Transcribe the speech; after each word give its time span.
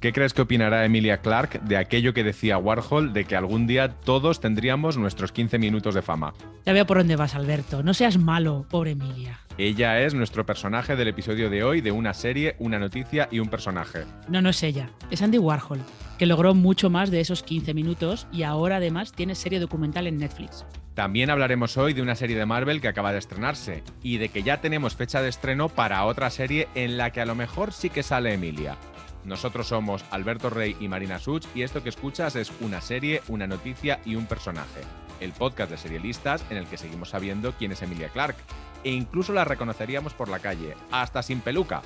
¿qué 0.00 0.12
crees 0.12 0.34
que 0.34 0.42
opinará 0.42 0.84
Emilia 0.84 1.18
Clark 1.18 1.60
de 1.62 1.76
aquello 1.76 2.14
que 2.14 2.24
decía 2.24 2.58
Warhol 2.58 3.12
de 3.12 3.24
que 3.24 3.36
algún 3.36 3.66
día 3.66 3.88
todos 3.88 4.40
tendríamos 4.40 4.96
nuestros 4.96 5.30
15 5.32 5.58
minutos 5.58 5.94
de 5.94 6.02
fama? 6.02 6.34
Ya 6.66 6.72
veo 6.72 6.86
por 6.86 6.98
dónde 6.98 7.16
vas, 7.16 7.34
Alberto. 7.34 7.82
No 7.82 7.94
seas 7.94 8.18
malo, 8.18 8.66
pobre 8.70 8.92
Emilia. 8.92 9.38
Ella 9.58 10.00
es 10.00 10.14
nuestro 10.14 10.44
personaje 10.46 10.96
del 10.96 11.08
episodio 11.08 11.50
de 11.50 11.62
hoy 11.62 11.80
de 11.80 11.92
una 11.92 12.14
serie, 12.14 12.56
una 12.58 12.78
noticia 12.78 13.28
y 13.30 13.38
un 13.38 13.48
personaje. 13.48 14.04
No, 14.28 14.40
no 14.40 14.48
es 14.48 14.62
ella. 14.62 14.90
Es 15.10 15.22
Andy 15.22 15.38
Warhol, 15.38 15.80
que 16.18 16.26
logró 16.26 16.54
mucho 16.54 16.90
más 16.90 17.10
de 17.10 17.20
esos 17.20 17.42
15 17.42 17.74
minutos 17.74 18.26
y 18.32 18.42
ahora 18.42 18.76
además 18.76 19.12
tiene 19.12 19.34
serie 19.34 19.60
documental 19.60 20.06
en 20.06 20.18
Netflix. 20.18 20.64
También 20.94 21.30
hablaremos 21.30 21.78
hoy 21.78 21.94
de 21.94 22.02
una 22.02 22.14
serie 22.14 22.36
de 22.36 22.44
Marvel 22.44 22.80
que 22.80 22.88
acaba 22.88 23.12
de 23.12 23.18
estrenarse 23.18 23.82
y 24.02 24.18
de 24.18 24.28
que 24.28 24.42
ya 24.42 24.60
tenemos 24.60 24.94
fecha 24.94 25.22
de 25.22 25.30
estreno 25.30 25.68
para 25.70 26.04
otra 26.04 26.28
serie 26.28 26.68
en 26.74 26.98
la 26.98 27.10
que 27.10 27.22
a 27.22 27.26
lo 27.26 27.34
mejor 27.34 27.72
sí 27.72 27.88
que 27.88 28.02
sale 28.02 28.34
Emilia. 28.34 28.76
Nosotros 29.24 29.68
somos 29.68 30.04
Alberto 30.10 30.50
Rey 30.50 30.76
y 30.80 30.88
Marina 30.88 31.18
Such 31.18 31.46
y 31.54 31.62
esto 31.62 31.82
que 31.82 31.88
escuchas 31.88 32.36
es 32.36 32.52
una 32.60 32.80
serie, 32.80 33.22
una 33.28 33.46
noticia 33.46 34.00
y 34.04 34.16
un 34.16 34.26
personaje. 34.26 34.80
El 35.20 35.32
podcast 35.32 35.70
de 35.70 35.78
serialistas 35.78 36.44
en 36.50 36.56
el 36.56 36.66
que 36.66 36.78
seguimos 36.78 37.10
sabiendo 37.10 37.52
quién 37.52 37.72
es 37.72 37.82
Emilia 37.82 38.08
Clark 38.08 38.36
e 38.84 38.90
incluso 38.90 39.32
la 39.32 39.44
reconoceríamos 39.44 40.14
por 40.14 40.28
la 40.28 40.40
calle, 40.40 40.74
hasta 40.90 41.22
sin 41.22 41.40
peluca. 41.40 41.82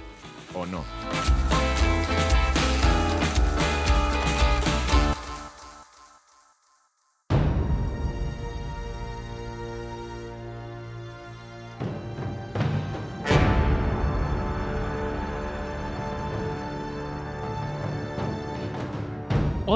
¿O 0.55 0.65
no? 0.65 0.85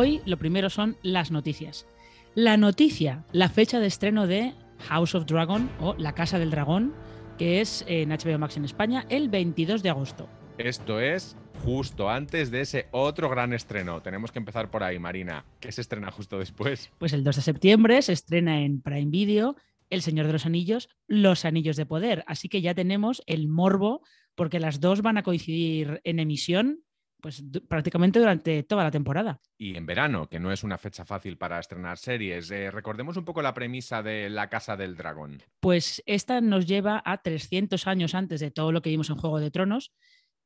Hoy 0.02 0.22
lo 0.24 0.38
primero 0.38 0.70
son 0.70 0.96
las 1.02 1.30
noticias. 1.30 1.86
La 2.34 2.56
noticia, 2.56 3.26
la 3.32 3.50
fecha 3.50 3.80
de 3.80 3.86
estreno 3.86 4.26
de 4.26 4.54
House 4.78 5.14
of 5.14 5.26
Dragon 5.26 5.70
o 5.78 5.94
La 5.98 6.14
Casa 6.14 6.38
del 6.38 6.50
Dragón, 6.50 6.94
que 7.36 7.60
es 7.60 7.84
en 7.86 8.08
HBO 8.08 8.38
Max 8.38 8.56
en 8.56 8.64
España 8.64 9.04
el 9.10 9.28
22 9.28 9.82
de 9.82 9.90
agosto. 9.90 10.26
Esto 10.56 11.00
es 11.00 11.36
justo 11.66 12.08
antes 12.08 12.50
de 12.50 12.62
ese 12.62 12.88
otro 12.92 13.28
gran 13.28 13.52
estreno. 13.52 14.00
Tenemos 14.00 14.32
que 14.32 14.38
empezar 14.38 14.70
por 14.70 14.84
ahí, 14.84 14.98
Marina. 14.98 15.44
¿Qué 15.60 15.70
se 15.70 15.82
estrena 15.82 16.10
justo 16.10 16.38
después? 16.38 16.90
Pues 16.96 17.12
el 17.12 17.22
2 17.22 17.36
de 17.36 17.42
septiembre 17.42 18.00
se 18.00 18.14
estrena 18.14 18.62
en 18.62 18.80
Prime 18.80 19.10
Video 19.10 19.56
El 19.90 20.00
Señor 20.00 20.26
de 20.28 20.32
los 20.32 20.46
Anillos, 20.46 20.88
Los 21.08 21.44
Anillos 21.44 21.76
de 21.76 21.84
Poder. 21.84 22.24
Así 22.26 22.48
que 22.48 22.62
ya 22.62 22.72
tenemos 22.72 23.22
el 23.26 23.48
morbo, 23.48 24.00
porque 24.34 24.60
las 24.60 24.80
dos 24.80 25.02
van 25.02 25.18
a 25.18 25.22
coincidir 25.22 26.00
en 26.04 26.20
emisión 26.20 26.84
pues 27.20 27.42
prácticamente 27.68 28.18
durante 28.18 28.62
toda 28.62 28.84
la 28.84 28.90
temporada. 28.90 29.40
Y 29.58 29.76
en 29.76 29.86
verano, 29.86 30.28
que 30.28 30.40
no 30.40 30.52
es 30.52 30.64
una 30.64 30.78
fecha 30.78 31.04
fácil 31.04 31.36
para 31.36 31.58
estrenar 31.58 31.98
series. 31.98 32.50
Eh, 32.50 32.70
recordemos 32.70 33.16
un 33.16 33.24
poco 33.24 33.42
la 33.42 33.54
premisa 33.54 34.02
de 34.02 34.30
La 34.30 34.48
Casa 34.48 34.76
del 34.76 34.96
Dragón. 34.96 35.42
Pues 35.60 36.02
esta 36.06 36.40
nos 36.40 36.66
lleva 36.66 37.02
a 37.04 37.22
300 37.22 37.86
años 37.86 38.14
antes 38.14 38.40
de 38.40 38.50
todo 38.50 38.72
lo 38.72 38.82
que 38.82 38.90
vimos 38.90 39.10
en 39.10 39.16
Juego 39.16 39.40
de 39.40 39.50
Tronos. 39.50 39.92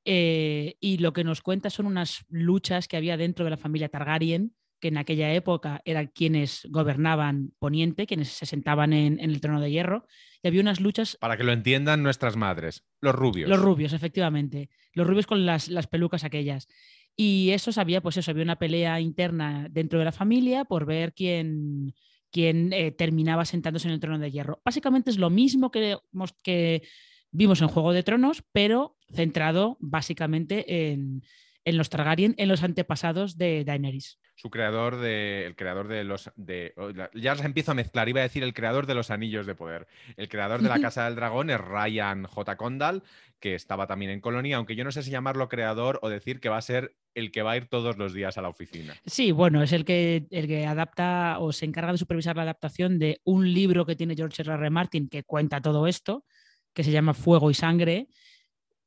Eh, 0.04 0.76
y 0.80 0.98
lo 0.98 1.12
que 1.12 1.24
nos 1.24 1.40
cuenta 1.40 1.70
son 1.70 1.86
unas 1.86 2.24
luchas 2.28 2.88
que 2.88 2.96
había 2.96 3.16
dentro 3.16 3.44
de 3.44 3.50
la 3.50 3.56
familia 3.56 3.88
Targaryen, 3.88 4.54
que 4.84 4.88
en 4.88 4.98
aquella 4.98 5.32
época 5.32 5.80
eran 5.86 6.08
quienes 6.08 6.68
gobernaban 6.68 7.54
Poniente, 7.58 8.06
quienes 8.06 8.28
se 8.28 8.44
sentaban 8.44 8.92
en, 8.92 9.18
en 9.18 9.30
el 9.30 9.40
trono 9.40 9.58
de 9.58 9.70
hierro, 9.70 10.06
y 10.42 10.48
había 10.48 10.60
unas 10.60 10.78
luchas... 10.78 11.16
Para 11.22 11.38
que 11.38 11.42
lo 11.42 11.52
entiendan 11.52 12.02
nuestras 12.02 12.36
madres, 12.36 12.84
los 13.00 13.14
rubios. 13.14 13.48
Los 13.48 13.58
rubios, 13.58 13.94
efectivamente. 13.94 14.68
Los 14.92 15.06
rubios 15.06 15.26
con 15.26 15.46
las, 15.46 15.70
las 15.70 15.86
pelucas 15.86 16.22
aquellas. 16.22 16.68
Y 17.16 17.48
eso 17.52 17.72
sabía, 17.72 18.02
pues 18.02 18.18
eso, 18.18 18.30
había 18.30 18.42
una 18.42 18.58
pelea 18.58 19.00
interna 19.00 19.68
dentro 19.70 19.98
de 19.98 20.04
la 20.04 20.12
familia 20.12 20.66
por 20.66 20.84
ver 20.84 21.14
quién, 21.14 21.94
quién 22.30 22.74
eh, 22.74 22.90
terminaba 22.90 23.46
sentándose 23.46 23.88
en 23.88 23.94
el 23.94 24.00
trono 24.00 24.18
de 24.18 24.32
hierro. 24.32 24.60
Básicamente 24.66 25.08
es 25.08 25.16
lo 25.16 25.30
mismo 25.30 25.70
que, 25.70 25.96
que 26.42 26.82
vimos 27.30 27.62
en 27.62 27.68
Juego 27.68 27.94
de 27.94 28.02
Tronos, 28.02 28.44
pero 28.52 28.98
centrado 29.14 29.78
básicamente 29.80 30.90
en, 30.92 31.22
en 31.64 31.78
los 31.78 31.88
Targaryen, 31.88 32.34
en 32.38 32.48
los 32.48 32.62
antepasados 32.62 33.38
de 33.38 33.64
Daenerys. 33.64 34.18
Su 34.36 34.50
creador 34.50 34.96
de. 34.96 35.46
El 35.46 35.56
creador 35.56 35.88
de 35.88 36.04
los. 36.04 36.30
De, 36.36 36.74
oh, 36.76 36.90
ya 37.14 37.32
os 37.32 37.44
empiezo 37.44 37.72
a 37.72 37.74
mezclar. 37.74 38.08
Iba 38.08 38.20
a 38.20 38.24
decir 38.24 38.42
el 38.42 38.54
creador 38.54 38.86
de 38.86 38.94
los 38.94 39.10
anillos 39.10 39.46
de 39.46 39.54
poder. 39.54 39.86
El 40.16 40.28
creador 40.28 40.60
de 40.60 40.68
la 40.68 40.78
Casa 40.80 41.04
del 41.04 41.14
Dragón 41.14 41.50
es 41.50 41.60
Ryan 41.60 42.24
J. 42.24 42.56
Condal, 42.56 43.02
que 43.38 43.54
estaba 43.54 43.86
también 43.86 44.10
en 44.10 44.20
Colonia, 44.20 44.56
aunque 44.56 44.76
yo 44.76 44.84
no 44.84 44.92
sé 44.92 45.02
si 45.02 45.10
llamarlo 45.10 45.48
creador 45.48 46.00
o 46.02 46.08
decir 46.08 46.40
que 46.40 46.48
va 46.48 46.56
a 46.56 46.62
ser 46.62 46.96
el 47.14 47.30
que 47.30 47.42
va 47.42 47.52
a 47.52 47.56
ir 47.56 47.68
todos 47.68 47.96
los 47.96 48.12
días 48.12 48.36
a 48.36 48.42
la 48.42 48.48
oficina. 48.48 48.94
Sí, 49.06 49.30
bueno, 49.30 49.62
es 49.62 49.72
el 49.72 49.84
que, 49.84 50.26
el 50.30 50.48
que 50.48 50.66
adapta 50.66 51.36
o 51.38 51.52
se 51.52 51.64
encarga 51.64 51.92
de 51.92 51.98
supervisar 51.98 52.34
la 52.36 52.42
adaptación 52.42 52.98
de 52.98 53.20
un 53.22 53.52
libro 53.52 53.86
que 53.86 53.94
tiene 53.94 54.16
George 54.16 54.42
R. 54.42 54.54
R. 54.54 54.70
Martin 54.70 55.08
que 55.08 55.22
cuenta 55.22 55.60
todo 55.60 55.86
esto, 55.86 56.24
que 56.72 56.82
se 56.82 56.90
llama 56.90 57.14
Fuego 57.14 57.52
y 57.52 57.54
Sangre 57.54 58.08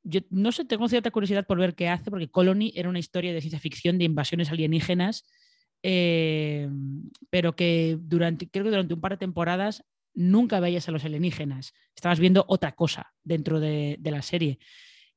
yo 0.08 0.20
no 0.30 0.52
sé, 0.52 0.64
tengo 0.64 0.88
cierta 0.88 1.10
curiosidad 1.10 1.46
por 1.46 1.58
ver 1.58 1.74
qué 1.74 1.88
hace, 1.88 2.10
porque 2.10 2.30
Colony 2.30 2.72
era 2.74 2.88
una 2.88 2.98
historia 2.98 3.32
de 3.32 3.40
ciencia 3.40 3.60
ficción 3.60 3.98
de 3.98 4.04
invasiones 4.04 4.50
alienígenas, 4.50 5.24
eh, 5.82 6.68
pero 7.30 7.54
que 7.54 7.98
durante, 8.00 8.48
creo 8.48 8.64
que 8.64 8.70
durante 8.70 8.94
un 8.94 9.00
par 9.00 9.12
de 9.12 9.18
temporadas 9.18 9.84
nunca 10.14 10.60
veías 10.60 10.88
a 10.88 10.92
los 10.92 11.04
alienígenas, 11.04 11.74
estabas 11.94 12.20
viendo 12.20 12.44
otra 12.48 12.72
cosa 12.72 13.12
dentro 13.22 13.60
de, 13.60 13.96
de 14.00 14.10
la 14.10 14.22
serie. 14.22 14.58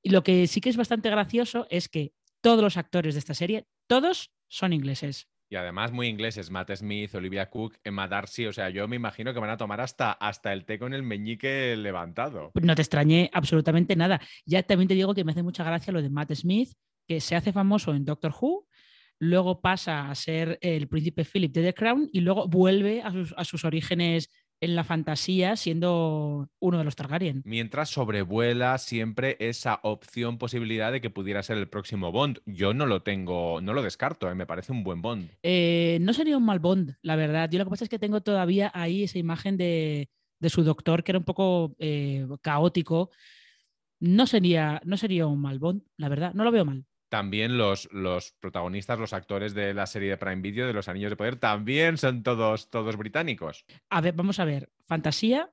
Y 0.03 0.09
lo 0.09 0.23
que 0.23 0.45
sí 0.47 0.59
que 0.59 0.69
es 0.69 0.77
bastante 0.77 1.09
gracioso 1.09 1.67
es 1.69 1.87
que 1.87 2.13
todos 2.41 2.61
los 2.61 2.75
actores 2.75 3.15
de 3.15 3.19
esta 3.19 3.33
serie, 3.33 3.67
todos 3.87 4.33
son 4.47 4.73
ingleses. 4.73 5.30
Y 5.51 5.57
además 5.57 5.91
muy 5.91 6.07
ingleses, 6.07 6.49
Matt 6.49 6.73
Smith, 6.75 7.13
Olivia 7.13 7.49
Cook, 7.49 7.77
Emma 7.83 8.07
Darcy, 8.07 8.45
o 8.45 8.53
sea, 8.53 8.69
yo 8.69 8.87
me 8.87 8.95
imagino 8.95 9.33
que 9.33 9.39
van 9.41 9.49
a 9.49 9.57
tomar 9.57 9.81
hasta, 9.81 10.13
hasta 10.13 10.53
el 10.53 10.63
té 10.63 10.79
con 10.79 10.93
el 10.93 11.03
meñique 11.03 11.75
levantado. 11.75 12.53
No 12.53 12.73
te 12.73 12.81
extrañé 12.81 13.29
absolutamente 13.33 13.97
nada. 13.97 14.21
Ya 14.45 14.63
también 14.63 14.87
te 14.87 14.93
digo 14.93 15.13
que 15.13 15.25
me 15.25 15.33
hace 15.33 15.43
mucha 15.43 15.65
gracia 15.65 15.91
lo 15.91 16.01
de 16.01 16.09
Matt 16.09 16.31
Smith, 16.35 16.71
que 17.05 17.19
se 17.19 17.35
hace 17.35 17.51
famoso 17.51 17.93
en 17.93 18.05
Doctor 18.05 18.33
Who, 18.39 18.65
luego 19.19 19.59
pasa 19.59 20.09
a 20.09 20.15
ser 20.15 20.57
el 20.61 20.87
príncipe 20.87 21.25
Philip 21.25 21.53
de 21.53 21.63
The 21.63 21.73
Crown 21.73 22.09
y 22.13 22.21
luego 22.21 22.47
vuelve 22.47 23.01
a 23.01 23.11
sus, 23.11 23.33
a 23.35 23.43
sus 23.43 23.65
orígenes 23.65 24.31
en 24.61 24.75
la 24.75 24.83
fantasía 24.83 25.55
siendo 25.55 26.49
uno 26.59 26.77
de 26.77 26.83
los 26.83 26.95
Targaryen. 26.95 27.41
Mientras 27.45 27.89
sobrevuela 27.89 28.77
siempre 28.77 29.35
esa 29.39 29.79
opción, 29.83 30.37
posibilidad 30.37 30.91
de 30.91 31.01
que 31.01 31.09
pudiera 31.09 31.43
ser 31.43 31.57
el 31.57 31.67
próximo 31.67 32.11
Bond. 32.11 32.39
Yo 32.45 32.73
no 32.73 32.85
lo 32.85 33.01
tengo, 33.01 33.59
no 33.59 33.73
lo 33.73 33.81
descarto, 33.81 34.29
¿eh? 34.29 34.35
me 34.35 34.45
parece 34.45 34.71
un 34.71 34.83
buen 34.83 35.01
Bond. 35.01 35.31
Eh, 35.43 35.97
no 36.01 36.13
sería 36.13 36.37
un 36.37 36.45
mal 36.45 36.59
Bond, 36.59 36.95
la 37.01 37.15
verdad. 37.15 37.49
Yo 37.49 37.57
lo 37.57 37.65
que 37.65 37.71
pasa 37.71 37.85
es 37.85 37.89
que 37.89 37.99
tengo 37.99 38.21
todavía 38.21 38.71
ahí 38.73 39.03
esa 39.03 39.17
imagen 39.17 39.57
de, 39.57 40.09
de 40.39 40.49
su 40.49 40.63
doctor 40.63 41.03
que 41.03 41.11
era 41.11 41.19
un 41.19 41.25
poco 41.25 41.75
eh, 41.79 42.27
caótico. 42.41 43.09
No 43.99 44.27
sería, 44.27 44.81
no 44.85 44.95
sería 44.95 45.25
un 45.25 45.41
mal 45.41 45.59
Bond, 45.59 45.83
la 45.97 46.09
verdad. 46.09 46.33
No 46.33 46.43
lo 46.43 46.51
veo 46.51 46.65
mal 46.65 46.85
también 47.11 47.57
los, 47.57 47.89
los, 47.91 48.31
protagonistas, 48.39 48.97
los 48.97 49.11
actores 49.11 49.53
de 49.53 49.73
la 49.73 49.85
serie 49.85 50.11
de 50.11 50.17
Prime 50.17 50.41
Video 50.41 50.65
de 50.65 50.71
los 50.71 50.87
Anillos 50.87 51.09
de 51.09 51.17
Poder, 51.17 51.35
también 51.35 51.97
son 51.97 52.23
todos, 52.23 52.69
todos 52.69 52.95
británicos. 52.95 53.65
A 53.89 53.99
ver, 53.99 54.13
vamos 54.13 54.39
a 54.39 54.45
ver. 54.45 54.69
Fantasía, 54.87 55.51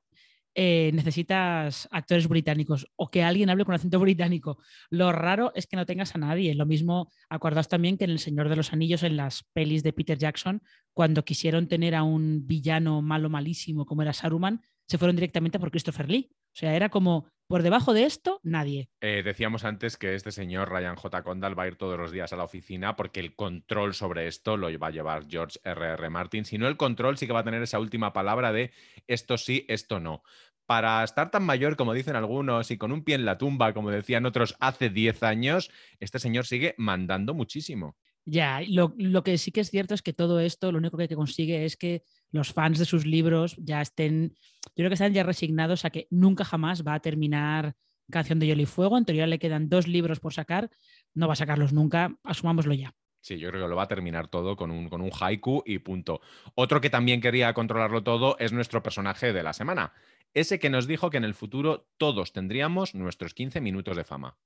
eh, 0.55 0.93
necesitas 0.95 1.89
actores 1.91 2.29
británicos 2.29 2.87
o 2.95 3.11
que 3.11 3.25
alguien 3.25 3.51
hable 3.51 3.65
con 3.65 3.75
acento 3.75 3.99
británico. 3.99 4.59
Lo 4.89 5.11
raro 5.11 5.51
es 5.57 5.67
que 5.67 5.77
no 5.77 5.85
tengas 5.85 6.15
a 6.15 6.19
nadie. 6.19 6.55
Lo 6.55 6.65
mismo, 6.65 7.11
acordaos 7.29 7.67
también 7.67 7.99
que 7.99 8.05
en 8.05 8.11
El 8.11 8.21
Señor 8.21 8.49
de 8.49 8.55
los 8.55 8.73
Anillos, 8.73 9.03
en 9.03 9.17
las 9.17 9.43
pelis 9.53 9.83
de 9.83 9.93
Peter 9.93 10.17
Jackson, 10.17 10.63
cuando 10.93 11.25
quisieron 11.25 11.67
tener 11.67 11.97
a 11.97 12.05
un 12.05 12.47
villano 12.47 13.03
malo, 13.03 13.29
malísimo 13.29 13.85
como 13.85 14.03
era 14.03 14.13
Saruman, 14.13 14.63
se 14.87 14.97
fueron 14.97 15.17
directamente 15.17 15.59
por 15.59 15.73
Christopher 15.73 16.09
Lee. 16.09 16.31
O 16.59 16.61
sea, 16.61 16.75
era 16.75 16.89
como, 16.89 17.31
por 17.47 17.63
debajo 17.63 17.95
de 17.95 18.03
esto, 18.03 18.41
nadie. 18.43 18.91
Eh, 19.01 19.23
decíamos 19.25 19.65
antes 19.65 19.97
que 19.97 20.17
este 20.17 20.33
señor, 20.33 20.69
Ryan 20.69 20.97
J. 20.97 21.23
Condal, 21.23 21.57
va 21.57 21.63
a 21.63 21.69
ir 21.69 21.77
todos 21.77 21.97
los 21.97 22.11
días 22.11 22.33
a 22.33 22.37
la 22.37 22.43
oficina 22.43 22.97
porque 22.97 23.21
el 23.21 23.37
control 23.37 23.95
sobre 23.95 24.27
esto 24.27 24.57
lo 24.57 24.77
va 24.77 24.89
a 24.89 24.91
llevar 24.91 25.29
George 25.29 25.61
R. 25.63 25.87
R. 25.87 26.11
Martin. 26.11 26.45
Si 26.45 26.59
no, 26.59 26.67
el 26.67 26.77
control 26.77 27.17
sí 27.17 27.29
que 27.29 27.33
va 27.33 27.41
a 27.41 27.45
tener 27.45 27.63
esa 27.63 27.79
última 27.79 28.13
palabra 28.13 28.53
de 28.53 28.73
esto 29.07 29.39
sí, 29.39 29.67
esto 29.69 30.01
no. 30.01 30.25
Para 30.67 31.05
estar 31.05 31.31
tan 31.31 31.45
mayor 31.45 31.77
como 31.77 31.95
dicen 31.95 32.17
algunos 32.17 32.73
y 32.73 32.77
con 32.77 32.91
un 32.91 33.05
pie 33.05 33.15
en 33.15 33.25
la 33.25 33.39
tumba, 33.39 33.73
como 33.73 33.93
decían 33.93 34.27
otros 34.27 34.57
hace 34.59 34.91
10 34.91 35.23
años, 35.23 35.71
este 36.01 36.19
señor 36.19 36.45
sigue 36.45 36.75
mandando 36.77 37.35
muchísimo. 37.35 37.97
Ya, 38.25 38.63
lo, 38.69 38.95
lo, 38.99 39.23
que 39.23 39.39
sí 39.39 39.53
que 39.53 39.61
es 39.61 39.71
cierto 39.71 39.95
es 39.95 40.03
que 40.03 40.13
todo 40.13 40.41
esto 40.41 40.73
lo 40.73 40.79
único 40.79 40.99
que 40.99 41.09
consigue 41.09 41.65
es 41.65 41.77
que 41.77 42.03
los 42.31 42.53
fans 42.53 42.79
de 42.79 42.85
sus 42.85 43.07
libros 43.07 43.57
ya 43.59 43.81
estén, 43.81 44.35
yo 44.65 44.75
creo 44.77 44.91
que 44.91 44.95
están 44.95 45.13
ya 45.13 45.23
resignados 45.23 45.85
a 45.85 45.91
que 45.91 46.07
nunca 46.11 46.45
jamás 46.45 46.87
va 46.87 46.95
a 46.95 47.01
terminar 47.01 47.75
Canción 48.11 48.39
de 48.39 48.47
Hielo 48.47 48.63
y 48.63 48.67
Fuego. 48.67 48.97
En 48.97 49.05
teoría 49.05 49.27
le 49.27 49.39
quedan 49.39 49.69
dos 49.69 49.87
libros 49.87 50.21
por 50.21 50.33
sacar, 50.33 50.71
no 51.15 51.27
va 51.27 51.35
a 51.35 51.37
sacarlos 51.37 51.73
nunca, 51.73 52.17
asumámoslo 52.25 52.75
ya. 52.75 52.95
Sí, 53.21 53.39
yo 53.39 53.51
creo 53.51 53.65
que 53.65 53.69
lo 53.69 53.77
va 53.77 53.83
a 53.83 53.89
terminar 53.89 54.29
todo 54.29 54.57
con 54.57 54.71
un, 54.71 54.89
con 54.89 55.01
un 55.01 55.11
haiku 55.19 55.63
y 55.67 55.81
punto. 55.81 56.21
Otro 56.55 56.81
que 56.81 56.89
también 56.89 57.21
quería 57.21 57.53
controlarlo 57.53 58.03
todo 58.03 58.37
es 58.39 58.53
nuestro 58.53 58.83
personaje 58.83 59.33
de 59.33 59.43
la 59.43 59.53
semana. 59.53 59.93
Ese 60.35 60.59
que 60.59 60.71
nos 60.71 60.87
dijo 60.87 61.11
que 61.11 61.17
en 61.17 61.25
el 61.25 61.35
futuro 61.35 61.89
todos 61.97 62.33
tendríamos 62.33 62.95
nuestros 62.95 63.35
15 63.35 63.61
minutos 63.61 63.97
de 63.97 64.05
fama. 64.05 64.37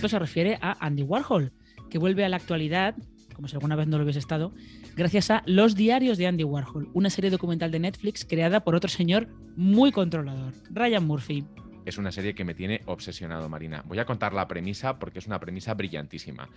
Esto 0.00 0.08
se 0.08 0.18
refiere 0.18 0.58
a 0.62 0.82
Andy 0.86 1.02
Warhol, 1.02 1.52
que 1.90 1.98
vuelve 1.98 2.24
a 2.24 2.30
la 2.30 2.36
actualidad, 2.36 2.94
como 3.34 3.48
si 3.48 3.56
alguna 3.56 3.76
vez 3.76 3.86
no 3.86 3.98
lo 3.98 4.04
hubiese 4.04 4.18
estado, 4.18 4.50
gracias 4.96 5.30
a 5.30 5.42
Los 5.44 5.74
Diarios 5.74 6.16
de 6.16 6.26
Andy 6.26 6.42
Warhol, 6.42 6.88
una 6.94 7.10
serie 7.10 7.28
documental 7.28 7.70
de 7.70 7.80
Netflix 7.80 8.24
creada 8.24 8.60
por 8.60 8.74
otro 8.74 8.88
señor 8.88 9.28
muy 9.56 9.92
controlador, 9.92 10.54
Ryan 10.70 11.06
Murphy 11.06 11.44
es 11.84 11.98
una 11.98 12.12
serie 12.12 12.34
que 12.34 12.44
me 12.44 12.54
tiene 12.54 12.82
obsesionado, 12.86 13.48
Marina. 13.48 13.82
Voy 13.86 13.98
a 13.98 14.04
contar 14.04 14.32
la 14.32 14.46
premisa 14.48 14.98
porque 14.98 15.18
es 15.18 15.26
una 15.26 15.40
premisa 15.40 15.74
brillantísima. 15.74 16.48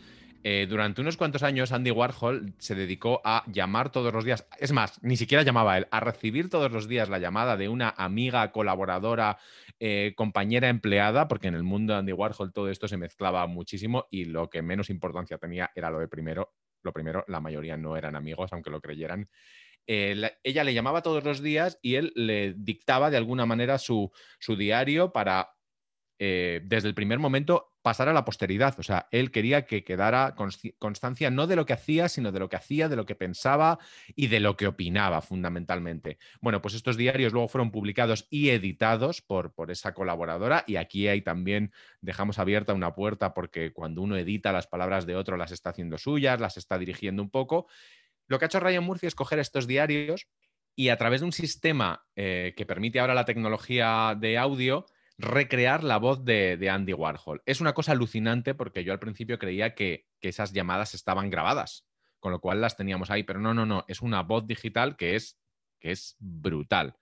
Eh, 0.44 0.68
durante 0.70 1.02
unos 1.02 1.16
cuantos 1.16 1.44
años, 1.44 1.72
Andy 1.72 1.92
Warhol 1.92 2.54
se 2.58 2.76
dedicó 2.76 3.22
a 3.24 3.44
llamar 3.48 3.92
todos 3.92 4.14
los 4.14 4.26
días, 4.26 4.46
es 4.60 4.74
más, 4.74 5.02
ni 5.02 5.16
siquiera 5.16 5.44
llamaba 5.44 5.74
a 5.74 5.78
él, 5.78 5.88
a 5.90 6.02
recibir 6.02 6.50
todos 6.50 6.72
los 6.72 6.88
días 6.88 7.10
la 7.10 7.20
llamada 7.20 7.56
de 7.56 7.70
una 7.70 7.94
amiga, 7.98 8.52
colaboradora, 8.52 9.38
eh, 9.80 10.14
compañera 10.18 10.68
empleada, 10.68 11.28
porque 11.28 11.48
en 11.48 11.56
el 11.56 11.64
mundo 11.64 11.94
de 11.94 12.00
Andy 12.00 12.12
Warhol 12.12 12.52
todo 12.52 12.70
esto 12.70 12.88
se 12.88 12.98
mezclaba 12.98 13.48
muchísimo 13.48 14.06
y 14.12 14.26
lo 14.26 14.50
que 14.50 14.62
menos 14.62 14.90
importancia 14.90 15.38
tenía 15.38 15.72
era 15.76 15.90
lo 15.90 16.00
de 16.00 16.08
primero. 16.08 16.54
Lo 16.84 16.92
primero, 16.92 17.24
la 17.30 17.40
mayoría 17.40 17.78
no 17.78 17.96
eran 17.96 18.18
amigos, 18.18 18.52
aunque 18.52 18.70
lo 18.70 18.82
creyeran. 18.82 19.30
Eh, 19.88 20.32
ella 20.44 20.64
le 20.64 20.74
llamaba 20.74 21.02
todos 21.02 21.24
los 21.24 21.42
días 21.42 21.80
y 21.82 21.96
él 21.96 22.12
le 22.16 22.54
dictaba 22.54 23.10
de 23.10 23.18
alguna 23.18 23.46
manera 23.46 23.78
su, 23.78 24.12
diario 24.48 25.12
para, 25.12 25.56
eh, 26.20 26.62
desde 26.64 26.88
el 26.88 26.96
primer 26.96 27.20
momento, 27.20 27.74
pasar 27.84 28.08
a 28.10 28.14
la 28.14 28.26
posteridad. 28.26 28.74
O 28.80 28.84
sea, 28.84 29.08
él 29.12 29.30
quería 29.30 29.66
que 29.66 29.84
quedara 29.84 30.36
constancia 30.80 31.30
no 31.30 31.46
de 31.46 31.56
lo 31.56 31.66
que 31.66 31.74
hacía, 31.74 32.10
sino 32.10 32.32
de 32.32 32.40
lo 32.40 32.50
que 32.50 32.56
hacía, 32.56 32.90
de 32.90 32.96
lo 32.96 33.06
que 33.06 33.14
pensaba 33.14 33.78
y 34.16 34.28
de 34.28 34.40
lo 34.40 34.56
que 34.58 34.68
opinaba 34.68 35.22
fundamentalmente. 35.22 36.18
Bueno, 36.42 36.62
pues 36.62 36.74
estos 36.74 36.98
diarios 36.98 37.34
luego 37.34 37.50
fueron 37.50 37.72
publicados 37.72 38.26
y 38.32 38.50
editados 38.50 39.22
por, 39.22 39.54
por 39.54 39.70
esa 39.70 39.94
colaboradora 39.94 40.64
y 40.66 40.78
aquí 40.78 41.08
hay 41.10 41.22
también, 41.22 41.74
dejamos 42.02 42.40
abierta 42.40 42.74
una 42.74 42.96
puerta 42.96 43.34
porque 43.34 43.74
cuando 43.74 44.02
uno 44.02 44.16
edita 44.16 44.54
las 44.54 44.66
palabras 44.66 45.06
de 45.06 45.18
otro 45.18 45.36
las 45.36 45.52
está 45.52 45.72
haciendo 45.72 45.98
suyas, 45.98 46.40
las 46.40 46.56
está 46.58 46.80
dirigiendo 46.80 47.22
un 47.22 47.30
poco 47.30 47.68
lo 48.34 48.40
que 48.40 48.46
ha 48.46 48.48
hecho 48.48 48.60
Ryan 48.60 48.84
Murphy 48.84 49.06
es 49.06 49.14
coger 49.14 49.38
estos 49.38 49.68
diarios 49.68 50.28
y 50.76 50.90
a 50.90 50.98
través 50.98 51.22
de 51.22 51.26
un 51.26 51.32
sistema 51.32 52.04
eh, 52.16 52.56
que 52.58 52.66
permite 52.66 53.00
ahora 53.00 53.14
la 53.14 53.26
tecnología 53.26 54.18
de 54.20 54.40
audio, 54.40 54.88
recrear 55.20 55.84
la 55.84 55.98
voz 55.98 56.26
de, 56.26 56.68
Andy 56.68 56.94
Warhol. 56.94 57.44
Es 57.46 57.62
una 57.62 57.74
cosa 57.74 57.92
alucinante 57.92 58.56
porque 58.56 58.84
yo 58.84 58.92
al 58.92 58.98
principio 58.98 59.38
creía 59.38 59.76
que, 59.76 60.08
esas 60.20 60.52
llamadas 60.52 60.96
estaban 60.96 61.30
grabadas, 61.30 61.86
con 62.20 62.32
lo 62.32 62.40
cual 62.40 62.60
las 62.60 62.76
teníamos 62.76 63.12
ahí, 63.12 63.22
pero 63.22 63.40
no, 63.40 63.54
no, 63.54 63.68
no, 63.68 63.86
es 63.88 64.02
una 64.02 64.24
voz 64.24 64.48
digital 64.48 64.96
que 64.96 65.16
es, 65.16 65.38
que 65.80 65.92
es 65.92 66.16
brutal. 66.18 66.96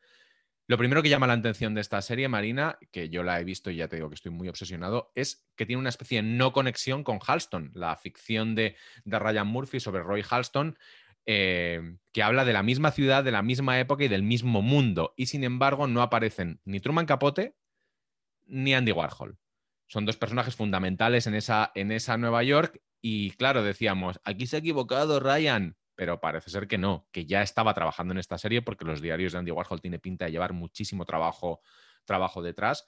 Lo 0.67 0.77
primero 0.77 1.03
que 1.03 1.09
llama 1.09 1.27
la 1.27 1.33
atención 1.33 1.75
de 1.75 1.81
esta 1.81 2.01
serie, 2.01 2.27
Marina, 2.27 2.77
que 2.91 3.09
yo 3.09 3.23
la 3.23 3.39
he 3.39 3.43
visto 3.43 3.69
y 3.69 3.75
ya 3.75 3.87
te 3.87 3.97
digo 3.97 4.09
que 4.09 4.15
estoy 4.15 4.31
muy 4.31 4.49
obsesionado, 4.49 5.11
es 5.15 5.47
que 5.55 5.65
tiene 5.65 5.79
una 5.79 5.89
especie 5.89 6.21
de 6.21 6.27
no 6.27 6.51
conexión 6.51 7.03
con 7.03 7.19
Halston, 7.25 7.71
la 7.73 7.95
ficción 7.95 8.55
de, 8.55 8.75
de 9.05 9.19
Ryan 9.19 9.47
Murphy 9.47 9.79
sobre 9.79 10.01
Roy 10.01 10.25
Halston, 10.27 10.77
eh, 11.25 11.97
que 12.11 12.23
habla 12.23 12.45
de 12.45 12.53
la 12.53 12.63
misma 12.63 12.91
ciudad, 12.91 13.23
de 13.23 13.31
la 13.31 13.41
misma 13.41 13.79
época 13.79 14.03
y 14.03 14.07
del 14.07 14.23
mismo 14.23 14.61
mundo. 14.61 15.13
Y 15.17 15.27
sin 15.27 15.43
embargo, 15.43 15.87
no 15.87 16.01
aparecen 16.01 16.59
ni 16.65 16.79
Truman 16.79 17.05
Capote 17.05 17.55
ni 18.47 18.73
Andy 18.73 18.91
Warhol. 18.91 19.37
Son 19.87 20.05
dos 20.05 20.17
personajes 20.17 20.55
fundamentales 20.55 21.27
en 21.27 21.35
esa, 21.35 21.71
en 21.75 21.91
esa 21.91 22.17
Nueva 22.17 22.43
York. 22.43 22.81
Y 23.01 23.31
claro, 23.31 23.63
decíamos, 23.63 24.19
aquí 24.23 24.47
se 24.47 24.57
ha 24.57 24.59
equivocado 24.59 25.19
Ryan, 25.19 25.75
pero 25.95 26.19
parece 26.19 26.49
ser 26.49 26.67
que 26.67 26.77
no, 26.77 27.07
que 27.11 27.25
ya 27.25 27.41
estaba 27.41 27.73
trabajando 27.73 28.13
en 28.13 28.19
esta 28.19 28.37
serie 28.37 28.61
porque 28.61 28.85
los 28.85 29.01
diarios 29.01 29.33
de 29.33 29.39
Andy 29.39 29.51
Warhol 29.51 29.81
tiene 29.81 29.99
pinta 29.99 30.25
de 30.25 30.31
llevar 30.31 30.53
muchísimo 30.53 31.05
trabajo, 31.05 31.61
trabajo 32.05 32.41
detrás 32.41 32.85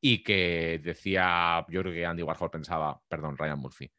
y 0.00 0.22
que 0.22 0.80
decía, 0.82 1.64
yo 1.68 1.80
creo 1.82 1.92
que 1.92 2.06
Andy 2.06 2.22
Warhol 2.22 2.50
pensaba, 2.50 3.02
perdón, 3.08 3.36
Ryan 3.36 3.58
Murphy, 3.58 3.90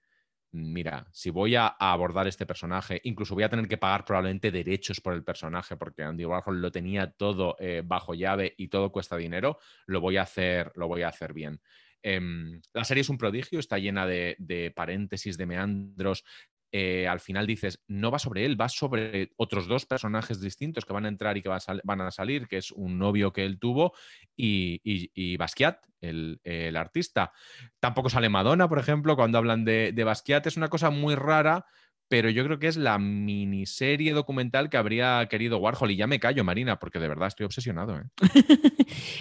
mira, 0.58 1.08
si 1.12 1.30
voy 1.30 1.56
a, 1.56 1.68
abordar 1.68 2.28
este 2.28 2.46
personaje, 2.46 3.00
incluso 3.04 3.36
voy 3.36 3.44
a 3.44 3.50
tener 3.50 3.68
que 3.68 3.78
pagar 3.78 4.04
probablemente 4.04 4.52
derechos 4.52 5.00
por 5.00 5.14
el 5.14 5.24
personaje, 5.24 5.78
porque 5.78 6.04
Andy 6.04 6.26
Warhol 6.26 6.62
lo 6.62 6.72
tenía 6.72 7.12
todo 7.12 7.56
eh, 7.60 7.82
bajo 7.86 8.14
llave 8.14 8.54
y 8.58 8.68
todo 8.68 8.92
cuesta 8.92 9.18
dinero, 9.18 9.60
lo 9.86 10.02
voy 10.02 10.18
a 10.18 10.24
hacer, 10.24 10.72
lo 10.76 10.88
voy 10.88 11.04
a 11.04 11.10
hacer 11.10 11.34
bien. 11.34 11.62
Em, 12.02 12.62
la 12.74 12.84
serie 12.84 13.02
es 13.02 13.10
un 13.10 13.18
prodigio, 13.18 13.60
está 13.60 13.78
llena 13.78 14.06
de 14.06 14.74
paréntesis, 14.76 15.38
de 15.38 15.46
meandros, 15.46 16.24
eh, 16.80 17.08
al 17.08 17.20
final 17.20 17.48
dices, 17.48 17.84
no 17.88 18.12
va 18.12 18.20
sobre 18.20 18.46
él, 18.46 18.60
va 18.60 18.70
sobre 18.70 19.32
otros 19.38 19.68
dos 19.68 19.88
personajes 19.88 20.40
distintos 20.40 20.86
que 20.86 20.94
van 20.94 21.06
a 21.06 21.08
entrar 21.08 21.36
y 21.36 21.42
que 21.42 21.50
van 21.50 22.02
a 22.02 22.12
salir, 22.12 22.48
que 22.48 22.58
es 22.58 22.70
un 22.70 23.00
novio 23.00 23.34
que 23.34 23.46
él 23.46 23.58
tuvo 23.58 23.94
y, 24.36 25.36
Basquiat, 25.38 25.80
el, 26.02 26.76
artista. 26.78 27.32
Tampoco 27.80 28.12
sale 28.12 28.30
Madonna, 28.30 28.70
por 28.70 28.78
ejemplo, 28.78 29.16
cuando 29.16 29.40
hablan 29.40 29.66
de, 29.66 30.04
Basquiat. 30.06 30.46
Es 30.46 30.56
una 30.56 30.68
cosa 30.68 30.92
muy 30.92 31.16
rara, 31.16 31.66
pero 32.08 32.30
yo 32.30 32.44
creo 32.46 32.60
que 32.60 32.68
es 32.68 32.78
la 32.78 33.00
miniserie 33.00 34.14
documental 34.14 34.70
que 34.70 34.78
habría 34.78 35.28
querido 35.32 35.58
Warhol. 35.58 35.90
Y 35.90 35.96
ya 35.96 36.06
me 36.06 36.20
callo, 36.20 36.44
Marina, 36.44 36.78
porque 36.78 37.00
de 37.00 37.08
verdad 37.08 37.30
estoy 37.30 37.48
obsesionado. 37.48 37.98
¿eh? 37.98 38.04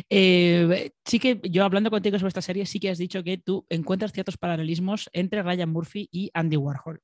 Eh, 0.09 0.93
sí 1.05 1.19
que 1.19 1.41
yo 1.43 1.65
hablando 1.65 1.91
contigo 1.91 2.19
sobre 2.19 2.29
esta 2.29 2.41
serie, 2.41 2.67
sí 2.67 2.79
que 2.79 2.91
has 2.91 2.99
dicho 2.99 3.25
que 3.25 3.39
tú 3.39 3.67
encuentras 3.69 4.13
ciertos 4.13 4.37
paralelismos 4.37 5.11
entre 5.13 5.43
Ryan 5.43 5.71
Murphy 5.71 6.09
y 6.13 6.31
Andy 6.35 6.57
Warhol. 6.57 7.03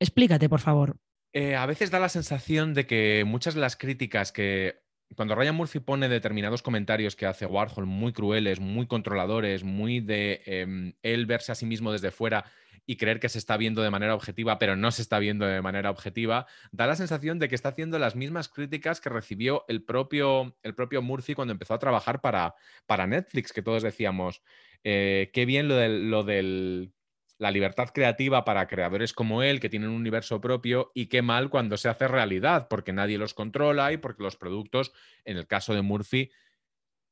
Explícate, 0.00 0.48
por 0.48 0.60
favor. 0.60 0.96
Eh, 1.32 1.56
a 1.56 1.66
veces 1.66 1.90
da 1.90 2.00
la 2.00 2.08
sensación 2.08 2.74
de 2.74 2.86
que 2.86 3.24
muchas 3.26 3.54
de 3.54 3.60
las 3.60 3.76
críticas 3.76 4.32
que 4.32 4.80
cuando 5.14 5.34
Ryan 5.34 5.54
Murphy 5.54 5.80
pone 5.80 6.08
determinados 6.08 6.62
comentarios 6.62 7.16
que 7.16 7.26
hace 7.26 7.46
Warhol 7.46 7.86
muy 7.86 8.12
crueles, 8.12 8.60
muy 8.60 8.86
controladores, 8.86 9.64
muy 9.64 10.00
de 10.00 10.42
em, 10.46 10.94
él 11.02 11.26
verse 11.26 11.52
a 11.52 11.54
sí 11.54 11.66
mismo 11.66 11.92
desde 11.92 12.10
fuera 12.10 12.44
y 12.86 12.96
creer 12.96 13.20
que 13.20 13.28
se 13.28 13.38
está 13.38 13.56
viendo 13.56 13.82
de 13.82 13.90
manera 13.90 14.14
objetiva, 14.14 14.58
pero 14.58 14.74
no 14.74 14.90
se 14.90 15.02
está 15.02 15.18
viendo 15.18 15.44
de 15.46 15.60
manera 15.60 15.90
objetiva, 15.90 16.46
da 16.72 16.86
la 16.86 16.96
sensación 16.96 17.38
de 17.38 17.48
que 17.48 17.54
está 17.54 17.70
haciendo 17.70 17.98
las 17.98 18.16
mismas 18.16 18.48
críticas 18.48 19.00
que 19.00 19.10
recibió 19.10 19.64
el 19.68 19.82
propio, 19.82 20.56
el 20.62 20.74
propio 20.74 21.02
Murphy 21.02 21.34
cuando 21.34 21.52
empezó 21.52 21.74
a 21.74 21.78
trabajar 21.78 22.22
para, 22.22 22.54
para 22.86 23.06
Netflix, 23.06 23.52
que 23.52 23.62
todos 23.62 23.82
decíamos, 23.82 24.42
eh, 24.84 25.30
qué 25.34 25.44
bien 25.44 25.68
lo 25.68 25.86
lo 25.86 26.22
del 26.24 26.94
la 27.38 27.50
libertad 27.52 27.88
creativa 27.94 28.44
para 28.44 28.66
creadores 28.66 29.12
como 29.12 29.42
él, 29.42 29.60
que 29.60 29.68
tienen 29.68 29.90
un 29.90 29.96
universo 29.96 30.40
propio, 30.40 30.90
y 30.94 31.06
qué 31.06 31.22
mal 31.22 31.50
cuando 31.50 31.76
se 31.76 31.88
hace 31.88 32.08
realidad, 32.08 32.66
porque 32.68 32.92
nadie 32.92 33.16
los 33.16 33.32
controla 33.32 33.92
y 33.92 33.96
porque 33.96 34.24
los 34.24 34.36
productos, 34.36 34.92
en 35.24 35.36
el 35.36 35.46
caso 35.46 35.72
de 35.72 35.82
Murphy, 35.82 36.30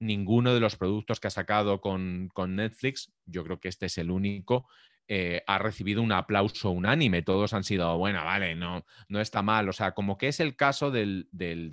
ninguno 0.00 0.52
de 0.52 0.60
los 0.60 0.76
productos 0.76 1.20
que 1.20 1.28
ha 1.28 1.30
sacado 1.30 1.80
con, 1.80 2.30
Netflix, 2.48 3.12
yo 3.24 3.44
creo 3.44 3.60
que 3.60 3.68
este 3.68 3.86
es 3.86 3.98
el 3.98 4.10
único, 4.10 4.68
eh, 5.08 5.42
ha 5.46 5.58
recibido 5.58 6.02
un 6.02 6.10
aplauso 6.10 6.70
unánime. 6.70 7.22
Todos 7.22 7.52
han 7.52 7.62
sido, 7.62 7.96
bueno, 7.96 8.24
vale, 8.24 8.56
no, 8.56 8.84
no 9.08 9.20
está 9.20 9.40
mal. 9.42 9.68
O 9.68 9.72
sea, 9.72 9.92
como 9.92 10.18
que 10.18 10.28
es 10.28 10.40
el 10.40 10.56
caso 10.56 10.90
del, 10.90 11.28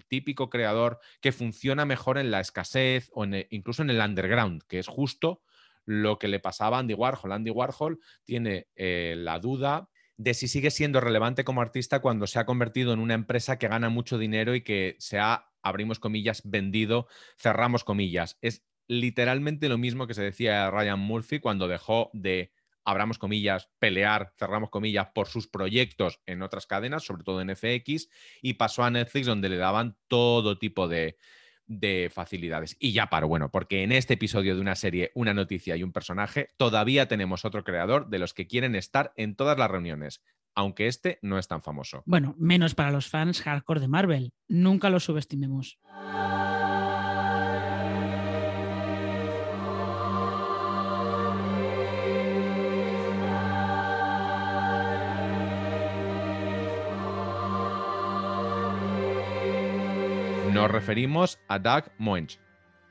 típico 0.08 0.52
creador 0.52 1.00
que 1.20 1.32
funciona 1.32 1.86
mejor 1.86 2.20
en 2.20 2.30
la 2.30 2.40
escasez 2.40 3.10
o 3.14 3.26
incluso 3.50 3.82
en 3.82 3.90
el 3.90 4.00
underground, 4.00 4.62
que 4.68 4.78
es 4.78 4.88
justo 4.88 5.42
lo 5.86 6.20
que 6.20 6.28
le 6.28 6.40
pasaba 6.40 6.78
a 6.78 6.80
Andy 6.82 6.94
Warhol. 6.94 7.32
Andy 7.32 7.52
Warhol 7.52 8.00
tiene 8.24 8.68
eh, 8.76 9.16
la 9.18 9.40
duda 9.40 9.90
de 10.18 10.34
si 10.34 10.48
sigue 10.48 10.72
siendo 10.72 11.02
relevante 11.02 11.44
como 11.44 11.62
artista 11.62 12.00
cuando 12.00 12.28
se 12.28 12.40
ha 12.40 12.46
convertido 12.46 12.94
en 12.94 13.00
una 13.00 13.14
empresa 13.14 13.58
que 13.58 13.68
gana 13.68 13.90
mucho 13.90 14.18
dinero 14.18 14.56
y 14.56 14.62
que 14.62 14.96
se 15.00 15.20
ha, 15.20 15.50
abrimos 15.62 16.00
comillas, 16.00 16.42
vendido, 16.46 17.08
cerramos 17.38 17.84
comillas. 17.84 18.38
Es 18.42 18.64
literalmente 18.88 19.70
lo 19.70 19.78
mismo 19.78 20.08
que 20.08 20.14
se 20.14 20.24
decía 20.24 20.70
Ryan 20.70 21.00
Murphy 21.00 21.40
cuando 21.40 21.68
dejó 21.68 22.10
de, 22.14 22.52
abramos 22.86 23.18
comillas, 23.18 23.70
pelear, 23.80 24.34
cerramos 24.38 24.70
comillas, 24.70 25.08
por 25.14 25.28
sus 25.28 25.48
proyectos 25.48 26.22
en 26.26 26.42
otras 26.42 26.68
cadenas, 26.68 27.04
sobre 27.04 27.24
todo 27.24 27.42
en 27.42 27.56
FX, 27.56 28.10
y 28.42 28.54
pasó 28.54 28.84
a 28.84 28.92
Netflix 28.92 29.26
donde 29.26 29.50
le 29.50 29.58
daban 29.58 29.98
todo 30.08 30.58
tipo 30.60 30.88
de, 30.88 31.18
de 31.68 32.12
facilidades. 32.14 32.76
Y 32.80 32.94
ya 32.94 33.08
paro, 33.08 33.28
bueno, 33.28 33.52
porque 33.52 33.84
en 33.84 33.92
este 33.92 34.16
episodio 34.16 34.56
de 34.56 34.62
una 34.62 34.76
serie, 34.76 35.12
una 35.16 35.34
noticia 35.34 35.76
y 35.76 35.84
un 35.84 35.92
personaje, 35.92 36.50
todavía 36.58 37.08
tenemos 37.08 37.46
otro 37.46 37.64
creador 37.64 38.10
de 38.10 38.20
los 38.20 38.34
que 38.34 38.48
quieren 38.48 38.76
estar 38.76 39.14
en 39.16 39.36
todas 39.36 39.58
las 39.58 39.72
reuniones, 39.72 40.22
aunque 40.56 40.88
este 40.88 41.20
no 41.22 41.38
es 41.38 41.48
tan 41.48 41.62
famoso. 41.62 42.04
Bueno, 42.06 42.36
menos 42.38 42.76
para 42.76 42.92
los 42.92 43.10
fans 43.10 43.42
hardcore 43.42 43.82
de 43.82 43.88
Marvel. 43.88 44.34
Nunca 44.48 44.90
lo 44.90 45.00
subestimemos. 45.00 45.80
Nos 60.54 60.70
referimos 60.70 61.40
a 61.48 61.58
Doug 61.58 61.86
Moench, 61.98 62.40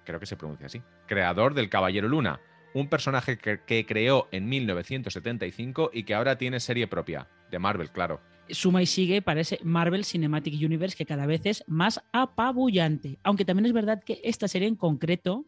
creo 0.04 0.18
que 0.18 0.26
se 0.26 0.36
pronuncia 0.36 0.66
así, 0.66 0.82
creador 1.06 1.54
del 1.54 1.68
Caballero 1.68 2.08
Luna, 2.08 2.40
un 2.74 2.88
personaje 2.88 3.38
que, 3.38 3.86
creó 3.86 4.26
en 4.32 4.48
1975 4.48 5.90
y 5.92 6.02
que 6.02 6.14
ahora 6.14 6.36
tiene 6.36 6.58
serie 6.58 6.88
propia, 6.88 7.28
de 7.52 7.60
Marvel, 7.60 7.90
claro. 7.90 8.20
Suma 8.48 8.82
y 8.82 8.86
sigue 8.86 9.22
para 9.22 9.42
ese 9.42 9.60
Marvel 9.62 10.04
Cinematic 10.04 10.54
Universe 10.54 10.96
que 10.96 11.06
cada 11.06 11.26
vez 11.26 11.42
es 11.44 11.62
más 11.68 12.02
apabullante. 12.12 13.20
Aunque 13.22 13.44
también 13.44 13.66
es 13.66 13.72
verdad 13.72 14.02
que 14.02 14.20
esta 14.24 14.48
serie 14.48 14.66
en 14.66 14.74
concreto 14.74 15.46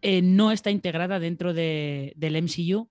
eh, 0.00 0.22
no 0.22 0.52
está 0.52 0.70
integrada 0.70 1.18
dentro 1.18 1.52
del 1.52 2.14
MCU 2.20 2.88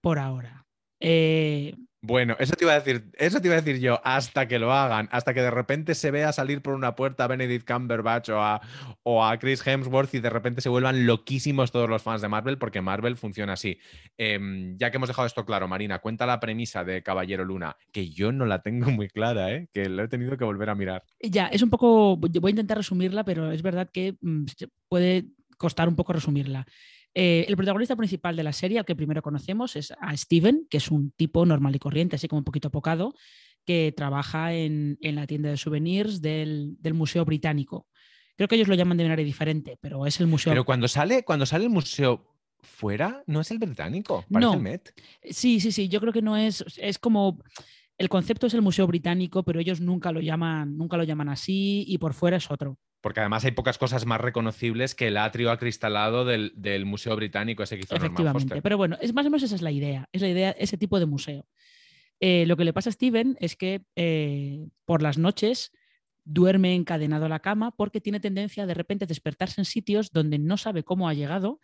por 0.00 0.18
ahora. 0.18 0.64
Eh, 1.00 1.74
bueno, 2.02 2.34
eso 2.38 2.54
te 2.54 2.64
iba 2.64 2.72
a 2.72 2.80
decir, 2.80 3.10
eso 3.18 3.40
te 3.40 3.48
iba 3.48 3.56
a 3.56 3.60
decir 3.60 3.78
yo, 3.78 4.00
hasta 4.04 4.48
que 4.48 4.58
lo 4.58 4.72
hagan, 4.72 5.08
hasta 5.12 5.34
que 5.34 5.42
de 5.42 5.50
repente 5.50 5.94
se 5.94 6.10
vea 6.10 6.32
salir 6.32 6.62
por 6.62 6.74
una 6.74 6.94
puerta 6.94 7.24
a 7.24 7.26
Benedict 7.26 7.70
Cumberbatch 7.70 8.30
o 8.30 9.22
a, 9.22 9.38
Chris 9.38 9.66
Hemsworth 9.66 10.14
y 10.14 10.20
de 10.20 10.30
repente 10.30 10.62
se 10.62 10.70
vuelvan 10.70 11.06
loquísimos 11.06 11.72
todos 11.72 11.90
los 11.90 12.02
fans 12.02 12.22
de 12.22 12.28
Marvel, 12.28 12.56
porque 12.56 12.80
Marvel 12.80 13.16
funciona 13.16 13.52
así. 13.52 13.78
Em, 14.16 14.78
ya 14.78 14.90
que 14.90 14.96
hemos 14.96 15.08
dejado 15.08 15.26
esto 15.26 15.44
claro, 15.44 15.68
Marina, 15.68 15.98
cuenta 15.98 16.24
la 16.24 16.40
premisa 16.40 16.84
de 16.84 17.02
Caballero 17.02 17.44
Luna, 17.44 17.76
que 17.92 18.08
yo 18.08 18.32
no 18.32 18.46
la 18.46 18.62
tengo 18.62 18.90
muy 18.90 19.08
clara, 19.08 19.52
¿eh? 19.52 19.68
que 19.72 19.88
lo 19.90 20.02
he 20.02 20.08
tenido 20.08 20.38
que 20.38 20.44
volver 20.44 20.70
a 20.70 20.74
mirar. 20.74 21.04
Ya, 21.20 21.48
es 21.48 21.62
un 21.62 21.68
poco, 21.68 22.16
voy 22.16 22.48
a 22.48 22.50
intentar 22.50 22.78
resumirla, 22.78 23.24
pero 23.24 23.52
es 23.52 23.60
verdad 23.60 23.90
que 23.92 24.16
mm, 24.22 24.44
puede 24.88 25.26
costar 25.58 25.86
un 25.86 25.96
poco 25.96 26.14
resumirla. 26.14 26.66
Eh, 27.14 27.44
el 27.48 27.56
protagonista 27.56 27.96
principal 27.96 28.36
de 28.36 28.44
la 28.44 28.52
serie, 28.52 28.78
al 28.78 28.84
que 28.84 28.94
primero 28.94 29.22
conocemos, 29.22 29.76
es 29.76 29.92
a 30.00 30.16
Steven, 30.16 30.66
que 30.70 30.76
es 30.76 30.90
un 30.90 31.10
tipo 31.12 31.44
normal 31.44 31.74
y 31.74 31.78
corriente, 31.78 32.16
así 32.16 32.28
como 32.28 32.38
un 32.38 32.44
poquito 32.44 32.68
apocado, 32.68 33.14
que 33.64 33.92
trabaja 33.96 34.52
en, 34.54 34.98
la 35.00 35.26
tienda 35.26 35.50
de 35.50 35.56
souvenirs 35.56 36.20
del, 36.20 36.76
Museo 36.94 37.24
Británico. 37.24 37.88
Creo 38.36 38.48
que 38.48 38.54
ellos 38.54 38.68
lo 38.68 38.74
llaman 38.74 38.96
de 38.96 39.04
manera 39.04 39.22
diferente, 39.22 39.76
pero 39.80 40.06
es 40.06 40.20
el 40.20 40.26
museo. 40.26 40.52
Pero 40.52 40.64
cuando 40.64 40.88
sale, 40.88 41.24
cuando 41.24 41.44
sale 41.44 41.64
el 41.64 41.70
museo 41.70 42.36
fuera, 42.62 43.22
no 43.26 43.40
es 43.40 43.50
el 43.50 43.58
británico, 43.58 44.24
parece 44.30 44.50
no. 44.50 44.54
el 44.54 44.60
Met. 44.60 44.94
Sí, 45.30 45.60
sí, 45.60 45.72
sí, 45.72 45.88
yo 45.88 46.00
creo 46.00 46.12
que 46.12 46.22
no 46.22 46.36
es. 46.36 46.64
Es 46.78 46.98
como. 46.98 47.42
El 47.98 48.08
concepto 48.08 48.46
es 48.46 48.54
el 48.54 48.62
Museo 48.62 48.86
Británico, 48.86 49.42
pero 49.42 49.60
ellos 49.60 49.82
nunca 49.82 50.10
lo 50.10 50.22
llaman, 50.22 50.74
nunca 50.74 50.96
lo 50.96 51.04
llaman 51.04 51.28
así, 51.28 51.84
y 51.86 51.98
por 51.98 52.14
fuera 52.14 52.38
es 52.38 52.50
otro. 52.50 52.78
Porque 53.00 53.20
además 53.20 53.44
hay 53.44 53.52
pocas 53.52 53.78
cosas 53.78 54.04
más 54.04 54.20
reconocibles 54.20 54.94
que 54.94 55.08
el 55.08 55.16
atrio 55.16 55.50
acristalado 55.50 56.24
del, 56.24 56.84
Museo 56.84 57.16
Británico, 57.16 57.62
ese 57.62 57.76
que 57.76 57.84
hizo 57.84 57.96
Efectivamente, 57.96 58.60
pero 58.62 58.76
bueno, 58.76 58.98
es 59.00 59.14
más 59.14 59.26
o 59.26 59.30
menos 59.30 59.42
esa 59.42 59.54
es 59.54 59.62
la 59.62 59.70
idea, 59.70 60.08
es 60.12 60.20
la 60.20 60.28
idea, 60.28 60.50
ese 60.50 60.76
tipo 60.76 60.98
de 60.98 61.06
museo. 61.06 61.46
Eh, 62.20 62.44
lo 62.46 62.56
que 62.56 62.64
le 62.64 62.74
pasa 62.74 62.90
a 62.90 62.92
Steven 62.92 63.36
es 63.40 63.56
que 63.56 63.82
eh, 63.96 64.66
por 64.84 65.00
las 65.00 65.16
noches 65.16 65.72
duerme 66.24 66.74
encadenado 66.74 67.24
a 67.24 67.30
la 67.30 67.40
cama 67.40 67.70
porque 67.70 68.02
tiene 68.02 68.20
tendencia 68.20 68.66
de 68.66 68.74
repente 68.74 69.04
a 69.04 69.08
despertarse 69.08 69.60
en 69.62 69.64
sitios 69.64 70.12
donde 70.12 70.38
no 70.38 70.58
sabe 70.58 70.84
cómo 70.84 71.08
ha 71.08 71.14
llegado 71.14 71.60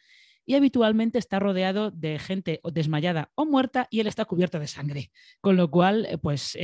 y 0.46 0.54
habitualmente 0.54 1.18
está 1.18 1.38
rodeado 1.38 1.90
de 1.90 2.18
gente 2.18 2.60
desmayada 2.72 3.30
o 3.34 3.44
muerta 3.44 3.86
y 3.90 4.00
él 4.00 4.06
está 4.06 4.24
cubierto 4.24 4.58
de 4.58 4.68
sangre. 4.68 5.10
Con 5.40 5.56
lo 5.56 5.70
cual, 5.70 6.06
eh, 6.06 6.18
pues... 6.18 6.56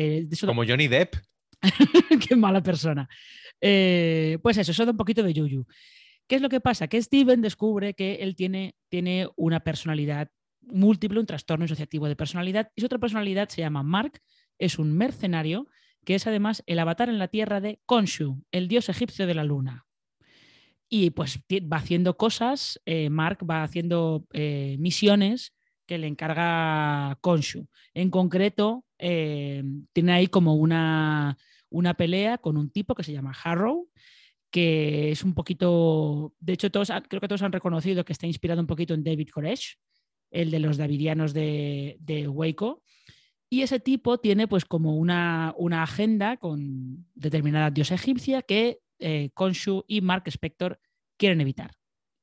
Como 0.46 0.64
Johnny 0.64 0.88
Depp. 0.88 1.16
Qué 2.28 2.37
mala 2.37 2.62
persona. 2.62 3.09
Eh, 3.61 4.38
pues 4.42 4.59
eso, 4.59 4.73
eso 4.73 4.85
da 4.85 4.90
un 4.90 4.97
poquito 4.97 5.23
de 5.23 5.33
yuyu. 5.33 5.64
¿Qué 6.26 6.37
es 6.37 6.42
lo 6.42 6.49
que 6.49 6.61
pasa? 6.61 6.88
Que 6.88 7.00
Steven 7.00 7.40
descubre 7.40 7.95
que 7.95 8.16
él 8.16 8.35
tiene, 8.35 8.75
tiene 8.88 9.28
una 9.37 9.61
personalidad 9.61 10.31
múltiple, 10.61 11.21
un 11.21 11.26
trastorno 11.26 11.64
asociativo 11.64 12.09
de 12.09 12.16
personalidad, 12.16 12.71
y 12.75 12.81
su 12.81 12.87
otra 12.87 12.99
personalidad 12.99 13.49
se 13.49 13.61
llama 13.61 13.83
Mark, 13.83 14.21
es 14.59 14.78
un 14.78 14.92
mercenario 14.97 15.66
que 16.04 16.14
es 16.16 16.26
además 16.26 16.62
el 16.66 16.78
avatar 16.78 17.09
en 17.09 17.19
la 17.19 17.28
tierra 17.28 17.61
de 17.61 17.81
Khonshu, 17.87 18.42
el 18.50 18.69
dios 18.69 18.88
egipcio 18.88 19.26
de 19.26 19.35
la 19.35 19.45
luna. 19.45 19.87
Y 20.88 21.11
pues 21.11 21.38
va 21.40 21.78
haciendo 21.78 22.16
cosas, 22.16 22.81
eh, 22.85 23.09
Mark 23.09 23.38
va 23.49 23.62
haciendo 23.62 24.26
eh, 24.33 24.76
misiones 24.78 25.54
que 25.87 25.99
le 25.99 26.07
encarga 26.07 27.19
Khonshu. 27.21 27.66
En 27.95 28.11
concreto, 28.11 28.85
tiene 28.99 30.12
ahí 30.12 30.28
como 30.28 30.54
una, 30.54 31.37
una 31.72 31.94
pelea 31.94 32.38
con 32.38 32.56
un 32.56 32.70
tipo 32.70 32.94
que 32.94 33.02
se 33.02 33.12
llama 33.12 33.34
Harrow, 33.42 33.88
que 34.50 35.10
es 35.10 35.24
un 35.24 35.34
poquito, 35.34 36.34
de 36.38 36.52
hecho 36.52 36.70
todos, 36.70 36.92
creo 37.08 37.20
que 37.20 37.28
todos 37.28 37.42
han 37.42 37.52
reconocido 37.52 38.04
que 38.04 38.12
está 38.12 38.26
inspirado 38.26 38.60
un 38.60 38.66
poquito 38.66 38.94
en 38.94 39.02
David 39.02 39.30
Koresh, 39.32 39.78
el 40.30 40.50
de 40.50 40.60
los 40.60 40.76
davidianos 40.76 41.32
de, 41.32 41.96
de 42.00 42.28
Waco. 42.28 42.82
Y 43.50 43.62
ese 43.62 43.80
tipo 43.80 44.18
tiene 44.18 44.48
pues 44.48 44.64
como 44.64 44.96
una, 44.96 45.54
una 45.56 45.82
agenda 45.82 46.36
con 46.36 47.06
determinada 47.14 47.70
diosa 47.70 47.94
egipcia 47.94 48.42
que 48.42 48.80
eh, 48.98 49.30
Khonshu 49.34 49.84
y 49.86 50.00
Mark 50.00 50.24
Spector 50.26 50.78
quieren 51.18 51.40
evitar, 51.40 51.72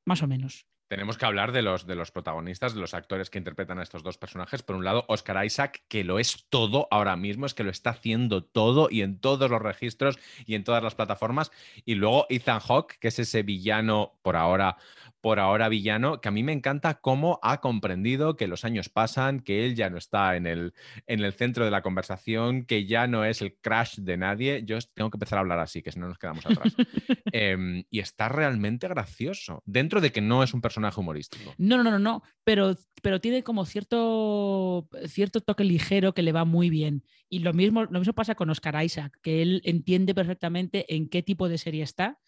más 0.04 0.22
o 0.22 0.26
menos. 0.26 0.66
Tenemos 0.90 1.16
que 1.16 1.24
hablar 1.24 1.52
de 1.52 1.62
los, 1.62 1.86
de 1.86 1.94
los 1.94 2.10
protagonistas, 2.10 2.74
de 2.74 2.80
los 2.80 2.94
actores 2.94 3.30
que 3.30 3.38
interpretan 3.38 3.78
a 3.78 3.84
estos 3.84 4.02
dos 4.02 4.18
personajes. 4.18 4.64
Por 4.64 4.74
un 4.74 4.84
lado, 4.84 5.04
Oscar 5.06 5.46
Isaac, 5.46 5.84
que 5.86 6.02
lo 6.02 6.18
es 6.18 6.46
todo 6.48 6.88
ahora 6.90 7.14
mismo, 7.14 7.46
es 7.46 7.54
que 7.54 7.62
lo 7.62 7.70
está 7.70 7.90
haciendo 7.90 8.42
todo 8.42 8.88
y 8.90 9.02
en 9.02 9.20
todos 9.20 9.48
los 9.48 9.62
registros 9.62 10.18
y 10.46 10.56
en 10.56 10.64
todas 10.64 10.82
las 10.82 10.96
plataformas. 10.96 11.52
Y 11.84 11.94
luego 11.94 12.26
Ethan 12.28 12.58
Hawke, 12.58 12.98
que 12.98 13.06
es 13.06 13.20
ese 13.20 13.44
villano 13.44 14.18
por 14.22 14.34
ahora 14.34 14.78
por 15.20 15.38
ahora 15.38 15.68
villano, 15.68 16.20
que 16.20 16.28
a 16.28 16.32
mí 16.32 16.42
me 16.42 16.52
encanta 16.52 16.94
cómo 16.94 17.38
ha 17.42 17.60
comprendido 17.60 18.36
que 18.36 18.48
los 18.48 18.64
años 18.64 18.88
pasan, 18.88 19.40
que 19.40 19.66
él 19.66 19.74
ya 19.74 19.90
no 19.90 19.98
está 19.98 20.36
en 20.36 20.46
el, 20.46 20.72
en 21.06 21.20
el 21.20 21.32
centro 21.32 21.64
de 21.64 21.70
la 21.70 21.82
conversación, 21.82 22.64
que 22.64 22.86
ya 22.86 23.06
no 23.06 23.24
es 23.24 23.42
el 23.42 23.54
crash 23.60 23.96
de 23.98 24.16
nadie. 24.16 24.62
Yo 24.64 24.78
tengo 24.94 25.10
que 25.10 25.16
empezar 25.16 25.38
a 25.38 25.40
hablar 25.40 25.58
así, 25.58 25.82
que 25.82 25.92
si 25.92 25.98
no 25.98 26.08
nos 26.08 26.18
quedamos 26.18 26.46
atrás. 26.46 26.74
Em, 27.32 27.84
y 27.90 28.00
está 28.00 28.28
realmente 28.28 28.88
gracioso, 28.88 29.62
dentro 29.64 30.00
de 30.00 30.10
que 30.10 30.20
no 30.20 30.42
es 30.42 30.52
un 30.52 30.60
personaje 30.60 30.79
humorístico. 30.96 31.54
No, 31.58 31.82
no, 31.82 31.90
no, 31.90 31.98
no, 31.98 32.22
pero, 32.44 32.76
pero 33.02 33.20
tiene 33.20 33.42
como 33.42 33.64
cierto, 33.64 34.88
cierto 35.06 35.40
toque 35.40 35.64
ligero 35.64 36.14
que 36.14 36.22
le 36.22 36.32
va 36.32 36.44
muy 36.44 36.70
bien. 36.70 37.04
Y 37.28 37.40
lo 37.40 37.52
mismo, 37.52 37.84
lo 37.84 37.98
mismo 37.98 38.14
pasa 38.14 38.34
con 38.34 38.50
Oscar 38.50 38.82
Isaac, 38.84 39.18
que 39.22 39.42
él 39.42 39.62
entiende 39.64 40.14
perfectamente 40.14 40.94
en 40.94 41.08
qué 41.08 41.22
tipo 41.22 41.48
de 41.48 41.58
serie 41.58 41.82
está 41.82 42.18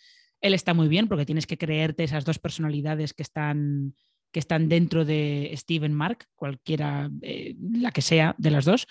él 0.42 0.54
está 0.54 0.75
muy 0.75 0.88
bien 0.88 1.09
porque 1.09 1.25
tienes 1.25 1.47
que 1.47 1.56
creerte 1.56 2.04
esas 2.04 2.25
dos 2.25 2.38
personalidades 2.38 3.14
que 3.14 3.23
están, 3.23 3.94
que 4.32 4.40
están 4.40 4.68
dentro 4.68 5.04
de 5.04 5.52
Steven 5.56 5.94
Mark, 5.94 6.26
cualquiera, 6.35 7.11
eh, 7.23 7.54
la 7.73 7.92
que 7.92 8.02
sea 8.02 8.35
de 8.37 8.50
las 8.50 8.64
dos. 8.64 8.87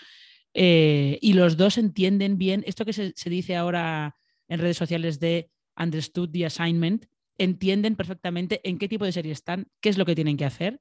Eh, 0.53 1.19
y 1.21 1.33
los 1.33 1.57
dos 1.57 1.77
entienden 1.77 2.37
bien 2.37 2.63
esto 2.65 2.85
que 2.85 2.93
se, 2.93 3.13
dice 3.25 3.55
ahora 3.55 4.15
en 4.47 4.59
redes 4.59 4.77
sociales 4.77 5.19
de 5.19 5.49
understood 5.77 6.31
the 6.31 6.45
assignment, 6.45 7.05
entienden 7.43 7.95
perfectamente 7.95 8.61
en 8.63 8.77
qué 8.77 8.87
tipo 8.87 9.05
de 9.05 9.11
serie 9.11 9.31
están, 9.31 9.67
qué 9.81 9.89
es 9.89 9.97
lo 9.97 10.05
que 10.05 10.15
tienen 10.15 10.37
que 10.37 10.45
hacer, 10.45 10.79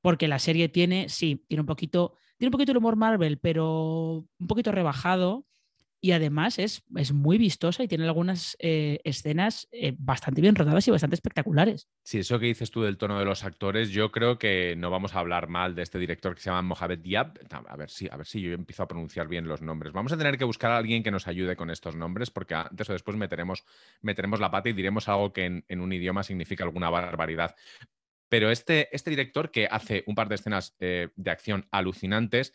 porque 0.00 0.28
la 0.28 0.38
serie 0.38 0.68
tiene, 0.68 1.08
sí, 1.08 1.44
tiene 1.48 1.62
un 1.62 1.66
poquito, 1.66 2.14
tiene 2.36 2.48
un 2.48 2.52
poquito 2.52 2.72
el 2.72 2.78
humor 2.78 2.96
Marvel, 2.96 3.38
pero 3.38 4.26
un 4.38 4.46
poquito 4.46 4.72
rebajado 4.72 5.44
y 6.00 6.12
además 6.12 6.58
es, 6.58 6.82
es, 6.96 7.12
muy 7.12 7.38
vistosa 7.38 7.82
y 7.82 7.88
tiene 7.88 8.04
algunas 8.04 8.56
eh, 8.60 9.00
escenas 9.02 9.68
eh, 9.72 9.94
bastante 9.98 10.40
bien 10.40 10.54
rodadas 10.54 10.86
y 10.86 10.92
bastante 10.92 11.14
espectaculares. 11.14 11.88
Sí, 12.04 12.18
eso 12.18 12.38
que 12.38 12.46
dices 12.46 12.70
tú 12.70 12.82
del 12.82 12.98
tono 12.98 13.18
de 13.18 13.24
los 13.24 13.44
actores, 13.44 13.90
yo 13.90 14.12
creo 14.12 14.38
que 14.38 14.76
no 14.76 14.90
vamos 14.90 15.14
a 15.14 15.18
hablar 15.18 15.48
mal 15.48 15.74
de 15.74 15.82
este 15.82 15.98
director 15.98 16.34
que 16.34 16.40
se 16.40 16.50
llama 16.50 16.62
Mohamed 16.62 17.00
Diab. 17.00 17.38
A 17.50 17.76
ver 17.76 17.90
si, 17.90 18.08
a 18.08 18.16
ver 18.16 18.26
si 18.26 18.40
yo 18.40 18.52
empiezo 18.52 18.84
a 18.84 18.88
pronunciar 18.88 19.26
bien 19.26 19.48
los 19.48 19.60
nombres. 19.60 19.92
Vamos 19.92 20.12
a 20.12 20.18
tener 20.18 20.38
que 20.38 20.44
buscar 20.44 20.70
a 20.70 20.76
alguien 20.76 21.02
que 21.02 21.10
nos 21.10 21.26
ayude 21.26 21.56
con 21.56 21.70
estos 21.70 21.96
nombres 21.96 22.30
porque 22.30 22.54
antes 22.54 22.88
o 22.88 22.92
después 22.92 23.16
meteremos, 23.16 23.64
la 24.40 24.50
pata 24.50 24.68
y 24.68 24.72
diremos 24.74 25.08
algo 25.08 25.32
que 25.32 25.62
en, 25.66 25.80
un 25.80 25.92
idioma 25.92 26.22
significa 26.22 26.62
alguna 26.62 26.90
barbaridad. 26.90 27.56
Pero 28.28 28.50
este, 28.50 28.94
este 28.94 29.10
director 29.10 29.50
que 29.50 29.66
hace 29.68 30.04
un 30.06 30.14
par 30.14 30.28
de 30.28 30.36
escenas 30.36 30.76
eh, 30.78 31.08
de 31.16 31.30
acción 31.30 31.66
alucinantes, 31.72 32.52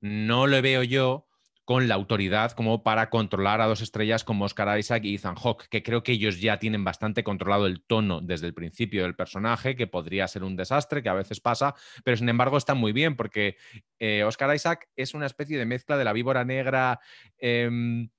no 0.00 0.46
lo 0.46 0.60
veo 0.62 0.82
yo 0.82 1.26
con 1.64 1.88
la 1.88 1.94
autoridad 1.94 2.52
como 2.52 2.82
para 2.82 3.10
controlar 3.10 3.60
a 3.60 3.66
dos 3.66 3.80
estrellas 3.80 4.24
como 4.24 4.44
Oscar 4.44 4.78
Isaac 4.78 5.04
y 5.04 5.14
Ethan 5.14 5.36
Hawke, 5.36 5.68
que 5.68 5.82
creo 5.82 6.02
que 6.02 6.12
ellos 6.12 6.40
ya 6.40 6.58
tienen 6.58 6.84
bastante 6.84 7.24
controlado 7.24 7.66
el 7.66 7.82
tono 7.82 8.20
desde 8.20 8.46
el 8.46 8.54
principio 8.54 9.02
del 9.02 9.14
personaje, 9.14 9.76
que 9.76 9.86
podría 9.86 10.28
ser 10.28 10.44
un 10.44 10.56
desastre, 10.56 11.02
que 11.02 11.08
a 11.08 11.14
veces 11.14 11.40
pasa, 11.40 11.74
pero 12.04 12.16
sin 12.16 12.28
embargo 12.28 12.56
está 12.56 12.74
muy 12.74 12.92
bien 12.92 13.16
porque 13.16 13.56
eh, 13.98 14.24
Oscar 14.24 14.54
Isaac 14.54 14.88
es 14.96 15.14
una 15.14 15.26
especie 15.26 15.58
de 15.58 15.66
mezcla 15.66 15.96
de 15.96 16.04
la 16.04 16.12
víbora 16.12 16.44
negra. 16.44 17.00
Em, 17.38 18.10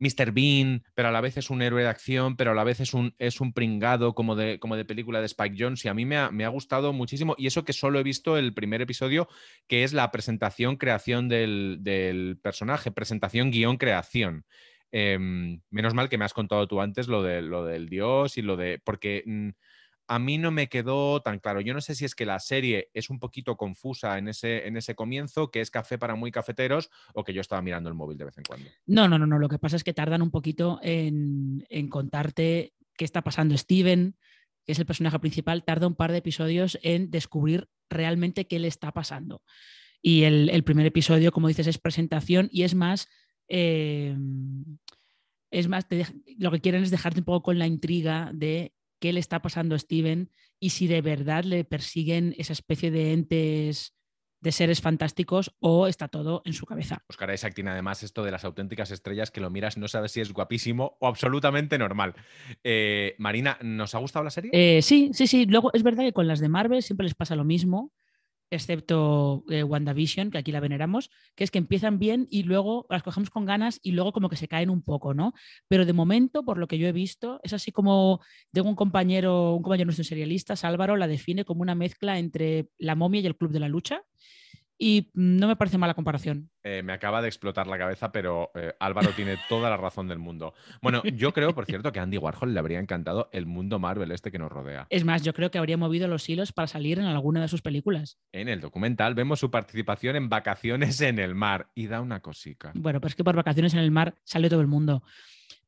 Mr. 0.00 0.32
Bean, 0.32 0.82
pero 0.94 1.08
a 1.08 1.12
la 1.12 1.20
vez 1.20 1.36
es 1.36 1.50
un 1.50 1.62
héroe 1.62 1.82
de 1.82 1.88
acción, 1.88 2.36
pero 2.36 2.52
a 2.52 2.54
la 2.54 2.64
vez 2.64 2.80
es 2.80 2.94
un, 2.94 3.14
es 3.18 3.40
un 3.40 3.52
pringado 3.52 4.14
como 4.14 4.34
de, 4.34 4.58
como 4.58 4.74
de 4.76 4.86
película 4.86 5.20
de 5.20 5.26
Spike 5.26 5.56
Jones. 5.58 5.84
Y 5.84 5.88
a 5.88 5.94
mí 5.94 6.06
me 6.06 6.16
ha, 6.16 6.48
gustado 6.48 6.92
muchísimo. 6.92 7.34
Y 7.38 7.46
eso 7.46 7.64
que 7.64 7.72
solo 7.72 8.00
he 8.00 8.02
visto 8.02 8.36
el 8.36 8.54
primer 8.54 8.80
episodio, 8.82 9.28
que 9.68 9.84
es 9.84 9.92
la 9.92 10.10
presentación, 10.10 10.76
creación 10.76 11.28
del, 11.28 12.38
personaje, 12.42 12.90
presentación, 12.90 13.50
guion, 13.50 13.76
creación. 13.76 14.46
Em, 14.90 15.60
menos 15.70 15.94
mal 15.94 16.08
que 16.08 16.18
me 16.18 16.24
has 16.24 16.34
contado 16.34 16.66
tú 16.66 16.80
antes 16.80 17.06
lo, 17.06 17.22
de, 17.22 17.42
lo 17.42 17.64
del 17.64 17.88
dios 17.88 18.38
y 18.38 18.42
lo 18.42 18.56
de. 18.56 18.80
Porque. 18.82 19.22
Mm, 19.26 19.50
a 20.10 20.18
mí 20.18 20.38
no 20.38 20.50
me 20.50 20.68
quedó 20.68 21.22
tan 21.22 21.38
claro. 21.38 21.60
Yo 21.60 21.72
no 21.72 21.80
sé 21.80 21.94
si 21.94 22.04
es 22.04 22.16
que 22.16 22.26
la 22.26 22.40
serie 22.40 22.90
es 22.94 23.10
un 23.10 23.20
poquito 23.20 23.56
confusa 23.56 24.18
en 24.18 24.26
ese, 24.26 24.66
en 24.66 24.76
ese 24.76 24.96
comienzo, 24.96 25.52
que 25.52 25.60
es 25.60 25.70
café 25.70 25.98
para 25.98 26.16
muy 26.16 26.32
cafeteros, 26.32 26.90
o 27.14 27.22
que 27.22 27.32
yo 27.32 27.40
estaba 27.40 27.62
mirando 27.62 27.88
el 27.88 27.94
móvil 27.94 28.18
de 28.18 28.24
vez 28.24 28.36
en 28.36 28.42
cuando. 28.42 28.68
No, 28.86 29.06
no, 29.06 29.20
no, 29.20 29.26
no. 29.28 29.38
Lo 29.38 29.48
que 29.48 29.60
pasa 29.60 29.76
es 29.76 29.84
que 29.84 29.94
tardan 29.94 30.20
un 30.20 30.32
poquito 30.32 30.80
en, 30.82 31.64
contarte 31.90 32.74
qué 32.96 33.04
está 33.04 33.22
pasando 33.22 33.56
Steven, 33.56 34.16
que 34.66 34.72
es 34.72 34.80
el 34.80 34.84
personaje 34.84 35.20
principal, 35.20 35.62
tarda 35.62 35.86
un 35.86 35.94
par 35.94 36.10
de 36.10 36.18
episodios 36.18 36.76
en 36.82 37.12
descubrir 37.12 37.68
realmente 37.88 38.48
qué 38.48 38.58
le 38.58 38.66
está 38.66 38.90
pasando. 38.90 39.42
Y 40.02 40.24
el, 40.24 40.64
primer 40.64 40.86
episodio, 40.86 41.30
como 41.30 41.46
dices, 41.46 41.68
es 41.68 41.78
presentación 41.78 42.48
y 42.50 42.64
es 42.64 42.74
más. 42.74 43.06
Eh, 43.46 44.16
es 45.52 45.68
más, 45.68 45.86
lo 46.36 46.50
que 46.50 46.60
quieren 46.60 46.82
es 46.82 46.90
dejarte 46.90 47.20
un 47.20 47.24
poco 47.24 47.42
con 47.44 47.58
la 47.60 47.68
intriga 47.68 48.30
de 48.34 48.72
qué 49.00 49.12
le 49.12 49.20
está 49.20 49.42
pasando 49.42 49.74
a 49.74 49.78
Steven 49.78 50.30
y 50.60 50.70
si 50.70 50.86
de 50.86 51.00
verdad 51.00 51.44
le 51.44 51.64
persiguen 51.64 52.34
esa 52.38 52.52
especie 52.52 52.90
de 52.90 53.12
entes 53.12 53.94
de 54.40 54.52
seres 54.52 54.80
fantásticos 54.80 55.54
o 55.60 55.86
está 55.86 56.08
todo 56.08 56.42
en 56.44 56.54
su 56.54 56.64
cabeza. 56.64 57.02
Oscar 57.08 57.32
Isaac 57.32 57.54
tiene 57.54 57.70
además 57.70 58.02
esto 58.02 58.24
de 58.24 58.30
las 58.30 58.44
auténticas 58.44 58.90
estrellas 58.90 59.30
que 59.30 59.40
lo 59.40 59.50
miras, 59.50 59.76
no 59.76 59.86
sabes 59.86 60.12
si 60.12 60.20
es 60.20 60.32
guapísimo 60.32 60.96
o 61.00 61.06
absolutamente 61.06 61.78
normal. 61.78 62.14
Eh, 62.64 63.14
Marina, 63.18 63.58
¿nos 63.62 63.94
ha 63.94 63.98
gustado 63.98 64.24
la 64.24 64.30
serie? 64.30 64.50
Eh, 64.54 64.82
sí, 64.82 65.10
sí, 65.12 65.26
sí. 65.26 65.44
Luego 65.46 65.70
es 65.74 65.82
verdad 65.82 66.04
que 66.04 66.12
con 66.12 66.26
las 66.26 66.40
de 66.40 66.48
Marvel 66.48 66.82
siempre 66.82 67.04
les 67.04 67.14
pasa 67.14 67.36
lo 67.36 67.44
mismo 67.44 67.92
excepto 68.50 69.44
eh, 69.48 69.62
WandaVision, 69.62 70.30
que 70.30 70.38
aquí 70.38 70.52
la 70.52 70.60
veneramos, 70.60 71.10
que 71.34 71.44
es 71.44 71.50
que 71.50 71.58
empiezan 71.58 71.98
bien 71.98 72.26
y 72.30 72.42
luego 72.42 72.86
las 72.90 73.02
cogemos 73.02 73.30
con 73.30 73.44
ganas 73.44 73.80
y 73.82 73.92
luego 73.92 74.12
como 74.12 74.28
que 74.28 74.36
se 74.36 74.48
caen 74.48 74.70
un 74.70 74.82
poco, 74.82 75.14
¿no? 75.14 75.32
Pero 75.68 75.86
de 75.86 75.92
momento, 75.92 76.44
por 76.44 76.58
lo 76.58 76.66
que 76.66 76.78
yo 76.78 76.88
he 76.88 76.92
visto, 76.92 77.40
es 77.42 77.52
así 77.52 77.72
como 77.72 78.20
tengo 78.52 78.68
un 78.68 78.76
compañero, 78.76 79.54
un 79.54 79.62
compañero 79.62 79.86
nuestro 79.86 80.04
serialista, 80.04 80.54
Álvaro, 80.62 80.96
la 80.96 81.06
define 81.06 81.44
como 81.44 81.62
una 81.62 81.74
mezcla 81.74 82.18
entre 82.18 82.68
la 82.78 82.94
momia 82.94 83.20
y 83.20 83.26
el 83.26 83.36
club 83.36 83.52
de 83.52 83.60
la 83.60 83.68
lucha 83.68 84.02
y 84.80 85.10
no 85.12 85.46
me 85.46 85.56
parece 85.56 85.76
mala 85.76 85.94
comparación. 85.94 86.50
Eh, 86.62 86.82
me 86.82 86.92
acaba 86.92 87.22
de 87.22 87.28
explotar 87.28 87.66
la 87.66 87.78
cabeza, 87.78 88.12
pero 88.12 88.50
eh, 88.54 88.74
Álvaro 88.80 89.10
tiene 89.10 89.36
toda 89.48 89.70
la 89.70 89.76
razón 89.76 90.08
del 90.08 90.18
mundo. 90.18 90.54
Bueno, 90.82 91.02
yo 91.04 91.32
creo, 91.32 91.54
por 91.54 91.64
cierto, 91.66 91.92
que 91.92 92.00
a 92.00 92.02
Andy 92.02 92.18
Warhol 92.18 92.52
le 92.52 92.60
habría 92.60 92.78
encantado 92.78 93.30
el 93.32 93.46
mundo 93.46 93.78
Marvel 93.78 94.12
este 94.12 94.30
que 94.30 94.38
nos 94.38 94.52
rodea. 94.52 94.86
Es 94.90 95.04
más, 95.04 95.22
yo 95.22 95.32
creo 95.32 95.50
que 95.50 95.58
habría 95.58 95.76
movido 95.76 96.06
los 96.08 96.28
hilos 96.28 96.52
para 96.52 96.68
salir 96.68 96.98
en 96.98 97.06
alguna 97.06 97.40
de 97.40 97.48
sus 97.48 97.62
películas. 97.62 98.18
En 98.32 98.48
el 98.48 98.60
documental 98.60 99.14
vemos 99.14 99.40
su 99.40 99.50
participación 99.50 100.16
en 100.16 100.28
Vacaciones 100.28 101.00
en 101.00 101.18
el 101.18 101.34
Mar 101.34 101.70
y 101.74 101.86
da 101.86 102.00
una 102.00 102.20
cosica. 102.20 102.72
Bueno, 102.74 103.00
pues 103.00 103.12
es 103.12 103.16
que 103.16 103.24
por 103.24 103.36
Vacaciones 103.36 103.72
en 103.72 103.80
el 103.80 103.90
Mar 103.90 104.14
sale 104.24 104.50
todo 104.50 104.60
el 104.60 104.66
mundo. 104.66 105.02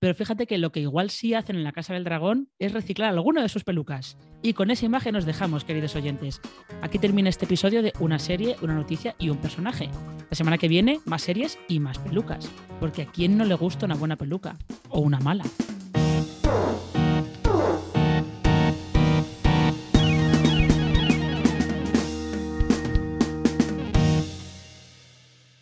Pero 0.03 0.17
fíjate 0.17 0.49
que 0.49 0.59
lo 0.59 0.73
que 0.73 0.81
igual 0.81 1.11
sí 1.11 1.33
hacen 1.35 1.55
en 1.55 1.63
la 1.63 1.71
Casa 1.71 1.95
del 1.95 2.03
Dragón 2.03 2.49
es 2.59 2.73
reciclar 2.73 3.11
alguna 3.11 3.41
de 3.41 3.49
sus 3.49 3.63
pelucas. 3.63 4.19
Y 4.43 4.53
con 4.53 4.73
esa 4.73 4.85
imagen 4.85 5.15
nos 5.15 5.27
dejamos, 5.27 5.65
queridos 5.65 5.95
oyentes. 5.95 6.41
Aquí 6.81 6.99
termina 6.99 7.29
este 7.29 7.45
episodio 7.45 7.83
de 7.83 7.93
una 8.01 8.19
serie, 8.19 8.57
una 8.63 8.75
noticia 8.75 9.15
y 9.21 9.29
un 9.29 9.39
personaje. 9.39 9.89
La 10.29 10.35
semana 10.35 10.59
que 10.59 10.67
viene, 10.83 11.01
más 11.05 11.23
series 11.23 11.59
y 11.69 11.79
más 11.79 11.99
pelucas. 11.99 12.51
Porque 12.81 13.03
a 13.03 13.07
quién 13.07 13.39
no 13.39 13.45
le 13.45 13.55
gusta 13.55 13.87
una 13.87 13.95
buena 13.95 14.17
peluca 14.17 14.57
o 14.89 15.01
una 15.01 15.21
mala. 15.21 15.45